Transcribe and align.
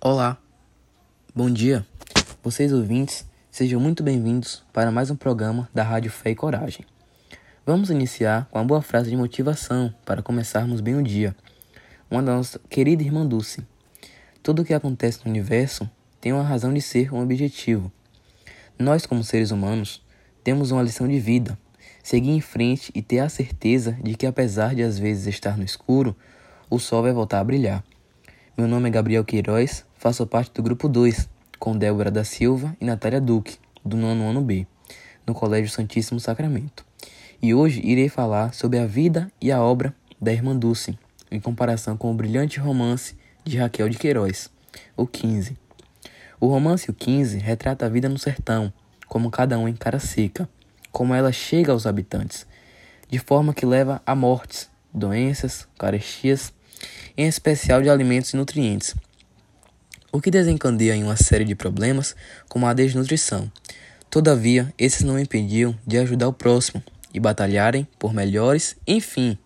Olá, 0.00 0.38
bom 1.34 1.50
dia. 1.50 1.84
Vocês 2.40 2.72
ouvintes, 2.72 3.26
sejam 3.50 3.80
muito 3.80 4.00
bem-vindos 4.00 4.62
para 4.72 4.92
mais 4.92 5.10
um 5.10 5.16
programa 5.16 5.68
da 5.74 5.82
Rádio 5.82 6.08
Fé 6.08 6.30
e 6.30 6.36
Coragem. 6.36 6.86
Vamos 7.66 7.90
iniciar 7.90 8.46
com 8.48 8.60
uma 8.60 8.64
boa 8.64 8.80
frase 8.80 9.10
de 9.10 9.16
motivação 9.16 9.92
para 10.06 10.22
começarmos 10.22 10.80
bem 10.80 10.94
o 10.94 11.02
dia. 11.02 11.34
Uma 12.08 12.22
da 12.22 12.36
nossa 12.36 12.60
querida 12.70 13.02
irmã 13.02 13.26
Dulce. 13.26 13.66
Tudo 14.40 14.62
o 14.62 14.64
que 14.64 14.72
acontece 14.72 15.18
no 15.24 15.32
universo 15.32 15.90
tem 16.20 16.32
uma 16.32 16.44
razão 16.44 16.72
de 16.72 16.80
ser 16.80 17.12
um 17.12 17.20
objetivo. 17.20 17.90
Nós, 18.78 19.04
como 19.04 19.24
seres 19.24 19.50
humanos, 19.50 20.00
temos 20.44 20.70
uma 20.70 20.84
lição 20.84 21.08
de 21.08 21.18
vida. 21.18 21.58
Seguir 22.04 22.30
em 22.30 22.40
frente 22.40 22.92
e 22.94 23.02
ter 23.02 23.18
a 23.18 23.28
certeza 23.28 23.98
de 24.00 24.14
que, 24.14 24.26
apesar 24.26 24.76
de 24.76 24.82
às 24.84 24.96
vezes 24.96 25.26
estar 25.26 25.58
no 25.58 25.64
escuro, 25.64 26.14
o 26.70 26.78
sol 26.78 27.02
vai 27.02 27.12
voltar 27.12 27.40
a 27.40 27.44
brilhar. 27.44 27.82
Meu 28.56 28.66
nome 28.66 28.88
é 28.88 28.92
Gabriel 28.92 29.24
Queiroz, 29.24 29.84
faço 29.98 30.24
parte 30.26 30.52
do 30.54 30.62
grupo 30.62 30.88
2, 30.88 31.28
com 31.58 31.76
Débora 31.76 32.10
da 32.10 32.22
Silva 32.22 32.74
e 32.80 32.84
Natália 32.84 33.20
Duque, 33.20 33.58
do 33.84 33.96
nono 33.96 34.30
ano 34.30 34.40
B, 34.40 34.64
no 35.26 35.34
Colégio 35.34 35.70
Santíssimo 35.70 36.20
Sacramento. 36.20 36.86
E 37.42 37.52
hoje 37.52 37.84
irei 37.84 38.08
falar 38.08 38.54
sobre 38.54 38.78
a 38.78 38.86
vida 38.86 39.30
e 39.40 39.50
a 39.50 39.60
obra 39.60 39.92
da 40.20 40.32
irmã 40.32 40.56
Dulce, 40.56 40.96
em 41.32 41.40
comparação 41.40 41.96
com 41.96 42.12
o 42.12 42.14
brilhante 42.14 42.60
romance 42.60 43.16
de 43.44 43.58
Raquel 43.58 43.88
de 43.88 43.98
Queiroz, 43.98 44.48
o 44.96 45.04
15. 45.04 45.58
O 46.40 46.46
romance 46.46 46.88
O 46.88 46.94
15 46.94 47.38
retrata 47.38 47.84
a 47.84 47.88
vida 47.88 48.08
no 48.08 48.18
sertão, 48.18 48.72
como 49.08 49.32
cada 49.32 49.58
um 49.58 49.66
encara 49.66 49.98
seca, 49.98 50.48
como 50.92 51.12
ela 51.12 51.32
chega 51.32 51.72
aos 51.72 51.86
habitantes, 51.86 52.46
de 53.08 53.18
forma 53.18 53.52
que 53.52 53.66
leva 53.66 54.00
a 54.06 54.14
mortes, 54.14 54.70
doenças, 54.94 55.66
carestias 55.76 56.52
em 57.16 57.26
especial 57.26 57.82
de 57.82 57.90
alimentos 57.90 58.32
e 58.32 58.36
nutrientes, 58.36 58.94
o 60.10 60.20
que 60.20 60.30
desencadeia 60.30 60.94
em 60.94 61.04
uma 61.04 61.16
série 61.16 61.44
de 61.44 61.54
problemas 61.54 62.16
como 62.48 62.66
a 62.66 62.72
desnutrição. 62.72 63.50
Todavia, 64.10 64.72
esses 64.78 65.02
não 65.02 65.18
impediam 65.18 65.76
de 65.86 65.98
ajudar 65.98 66.28
o 66.28 66.32
próximo 66.32 66.82
e 67.12 67.20
batalharem 67.20 67.86
por 67.98 68.14
melhores, 68.14 68.76
enfim. 68.86 69.36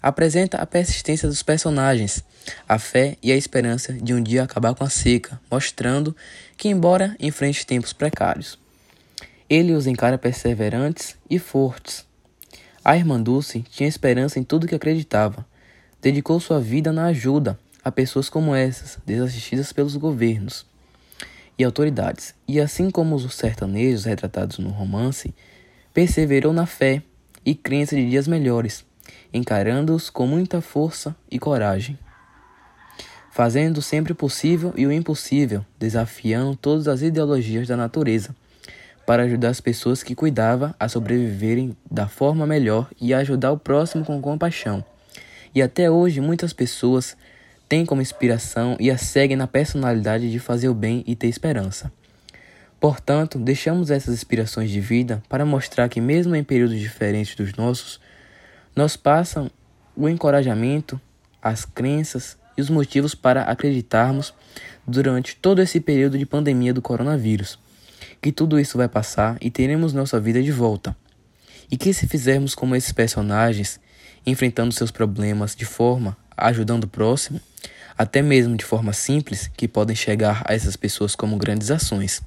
Apresenta 0.00 0.58
a 0.58 0.66
persistência 0.66 1.28
dos 1.28 1.42
personagens, 1.42 2.22
a 2.68 2.78
fé 2.78 3.16
e 3.22 3.32
a 3.32 3.36
esperança 3.36 3.92
de 3.92 4.14
um 4.14 4.22
dia 4.22 4.42
acabar 4.42 4.74
com 4.74 4.84
a 4.84 4.90
seca, 4.90 5.40
mostrando 5.50 6.14
que, 6.56 6.68
embora 6.68 7.16
enfrente 7.18 7.66
tempos 7.66 7.92
precários, 7.92 8.58
ele 9.48 9.72
os 9.72 9.86
encara 9.86 10.16
perseverantes 10.16 11.16
e 11.28 11.38
fortes. 11.38 12.04
A 12.84 12.96
irmã 12.96 13.20
Dulce 13.20 13.64
tinha 13.70 13.88
esperança 13.88 14.38
em 14.38 14.44
tudo 14.44 14.66
que 14.66 14.74
acreditava, 14.74 15.46
dedicou 16.00 16.40
sua 16.40 16.60
vida 16.60 16.92
na 16.92 17.06
ajuda 17.06 17.58
a 17.84 17.90
pessoas 17.90 18.28
como 18.28 18.54
essas, 18.54 18.98
desassistidas 19.04 19.72
pelos 19.72 19.96
governos 19.96 20.66
e 21.58 21.64
autoridades, 21.64 22.34
e 22.46 22.60
assim 22.60 22.90
como 22.90 23.14
os 23.14 23.34
sertanejos 23.34 24.04
retratados 24.04 24.58
no 24.58 24.70
romance, 24.70 25.34
perseverou 25.92 26.52
na 26.52 26.66
fé 26.66 27.02
e 27.44 27.54
crença 27.54 27.94
de 27.94 28.08
dias 28.08 28.26
melhores, 28.26 28.84
encarando-os 29.32 30.08
com 30.08 30.26
muita 30.26 30.60
força 30.60 31.14
e 31.30 31.38
coragem, 31.38 31.98
fazendo 33.30 33.82
sempre 33.82 34.12
o 34.12 34.16
possível 34.16 34.72
e 34.76 34.86
o 34.86 34.92
impossível, 34.92 35.64
desafiando 35.78 36.56
todas 36.56 36.88
as 36.88 37.02
ideologias 37.02 37.68
da 37.68 37.76
natureza, 37.76 38.34
para 39.04 39.24
ajudar 39.24 39.48
as 39.48 39.60
pessoas 39.60 40.02
que 40.02 40.14
cuidava 40.14 40.74
a 40.78 40.88
sobreviverem 40.88 41.76
da 41.90 42.06
forma 42.06 42.46
melhor 42.46 42.88
e 43.00 43.12
ajudar 43.12 43.52
o 43.52 43.58
próximo 43.58 44.04
com 44.04 44.20
compaixão. 44.22 44.84
E 45.54 45.60
até 45.60 45.90
hoje 45.90 46.20
muitas 46.20 46.52
pessoas 46.52 47.16
têm 47.72 47.86
como 47.86 48.02
inspiração 48.02 48.76
e 48.78 48.90
a 48.90 48.98
seguem 48.98 49.34
na 49.34 49.46
personalidade 49.46 50.30
de 50.30 50.38
fazer 50.38 50.68
o 50.68 50.74
bem 50.74 51.02
e 51.06 51.16
ter 51.16 51.28
esperança. 51.28 51.90
Portanto, 52.78 53.38
deixamos 53.38 53.90
essas 53.90 54.12
inspirações 54.12 54.70
de 54.70 54.78
vida 54.78 55.22
para 55.26 55.46
mostrar 55.46 55.88
que, 55.88 55.98
mesmo 55.98 56.36
em 56.36 56.44
períodos 56.44 56.78
diferentes 56.78 57.34
dos 57.34 57.54
nossos, 57.54 57.98
nos 58.76 58.94
passam 58.94 59.50
o 59.96 60.06
encorajamento, 60.06 61.00
as 61.40 61.64
crenças 61.64 62.36
e 62.58 62.60
os 62.60 62.68
motivos 62.68 63.14
para 63.14 63.44
acreditarmos 63.44 64.34
durante 64.86 65.34
todo 65.36 65.62
esse 65.62 65.80
período 65.80 66.18
de 66.18 66.26
pandemia 66.26 66.74
do 66.74 66.82
coronavírus, 66.82 67.58
que 68.20 68.30
tudo 68.30 68.60
isso 68.60 68.76
vai 68.76 68.86
passar 68.86 69.38
e 69.40 69.50
teremos 69.50 69.94
nossa 69.94 70.20
vida 70.20 70.42
de 70.42 70.52
volta. 70.52 70.94
E 71.70 71.78
que 71.78 71.94
se 71.94 72.06
fizermos 72.06 72.54
como 72.54 72.76
esses 72.76 72.92
personagens 72.92 73.80
enfrentando 74.26 74.74
seus 74.74 74.90
problemas 74.90 75.56
de 75.56 75.64
forma 75.64 76.14
ajudando 76.36 76.84
o 76.84 76.88
próximo, 76.88 77.40
até 77.96 78.22
mesmo 78.22 78.56
de 78.56 78.64
forma 78.64 78.92
simples, 78.92 79.50
que 79.56 79.68
podem 79.68 79.94
chegar 79.94 80.42
a 80.46 80.54
essas 80.54 80.76
pessoas 80.76 81.14
como 81.14 81.36
grandes 81.36 81.70
ações, 81.70 82.22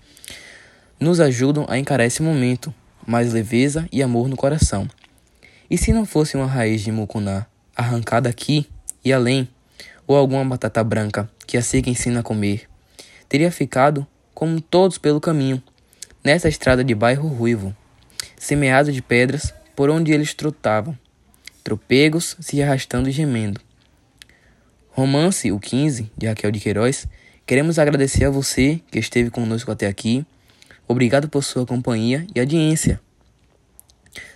nos 0.99 1.19
ajudam 1.19 1.65
a 1.67 1.77
encarar 1.77 2.05
esse 2.05 2.21
momento, 2.21 2.73
mais 3.05 3.33
leveza 3.33 3.87
e 3.91 4.01
amor 4.01 4.27
no 4.27 4.35
coração. 4.35 4.87
E 5.69 5.77
se 5.77 5.91
não 5.91 6.05
fosse 6.05 6.37
uma 6.37 6.45
raiz 6.45 6.81
de 6.81 6.91
mucuná 6.91 7.45
arrancada 7.75 8.29
aqui 8.29 8.67
e 9.03 9.11
além, 9.11 9.47
ou 10.07 10.15
alguma 10.15 10.45
batata 10.45 10.83
branca 10.83 11.29
que 11.45 11.57
a 11.57 11.61
seca 11.61 11.89
ensina 11.89 12.19
a 12.19 12.23
comer, 12.23 12.69
teria 13.27 13.51
ficado 13.51 14.05
como 14.33 14.61
todos 14.61 14.97
pelo 14.97 15.19
caminho, 15.19 15.61
nessa 16.23 16.47
estrada 16.47 16.83
de 16.83 16.93
bairro 16.95 17.27
ruivo, 17.27 17.75
semeado 18.37 18.91
de 18.91 19.01
pedras 19.01 19.53
por 19.75 19.89
onde 19.89 20.11
eles 20.11 20.33
trotavam 20.33 20.97
tropegos 21.65 22.37
se 22.39 22.61
arrastando 22.61 23.09
e 23.09 23.11
gemendo. 23.11 23.59
Romance 24.95 25.51
O 25.51 25.59
15, 25.59 26.09
de 26.17 26.25
Raquel 26.25 26.49
de 26.51 26.59
Queiroz. 26.61 27.05
Queremos 27.45 27.77
agradecer 27.77 28.23
a 28.23 28.29
você 28.29 28.79
que 28.89 28.97
esteve 28.97 29.29
conosco 29.29 29.69
até 29.69 29.87
aqui. 29.87 30.25
Obrigado 30.87 31.27
por 31.27 31.43
sua 31.43 31.65
companhia 31.65 32.25
e 32.33 32.39
audiência. 32.39 33.01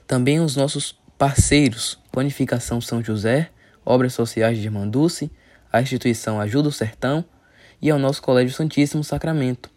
Também 0.06 0.42
os 0.42 0.58
nossos 0.58 1.00
parceiros, 1.18 1.98
Planificação 2.12 2.82
São 2.82 3.02
José, 3.02 3.50
Obras 3.86 4.14
Sociais 4.14 4.58
de 4.58 4.66
Irmanduce, 4.66 5.32
a 5.72 5.82
instituição 5.82 6.42
Ajuda 6.42 6.68
o 6.68 6.74
Sertão 6.74 7.24
e 7.82 7.90
ao 7.90 7.98
nosso 7.98 8.22
Colégio 8.22 8.54
Santíssimo 8.54 9.02
Sacramento, 9.02 9.72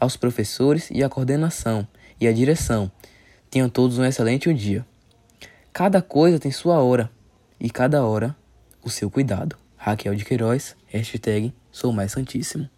aos 0.00 0.16
professores 0.16 0.88
e 0.90 1.04
à 1.04 1.10
coordenação 1.10 1.86
e 2.18 2.26
à 2.26 2.32
direção. 2.32 2.90
Tenham 3.50 3.68
todos 3.68 3.98
um 3.98 4.04
excelente 4.06 4.50
dia. 4.54 4.82
Cada 5.74 6.00
coisa 6.00 6.38
tem 6.38 6.50
sua 6.50 6.82
hora 6.82 7.10
e 7.60 7.68
cada 7.68 8.02
hora 8.02 8.34
o 8.82 8.88
seu 8.88 9.10
cuidado. 9.10 9.60
Raquel 9.84 10.14
de 10.14 10.24
Queiroz, 10.24 10.76
hashtag 10.86 11.52
Sou 11.72 11.92
Mais 11.92 12.12
Santíssimo. 12.12 12.70